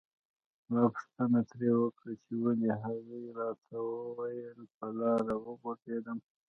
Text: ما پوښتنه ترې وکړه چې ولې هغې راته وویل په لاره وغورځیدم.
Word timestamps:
ما 0.71 0.81
پوښتنه 0.95 1.39
ترې 1.49 1.71
وکړه 1.81 2.13
چې 2.23 2.33
ولې 2.43 2.69
هغې 2.83 3.21
راته 3.39 3.75
وویل 3.89 4.59
په 4.77 4.85
لاره 4.99 5.33
وغورځیدم. 5.45 6.17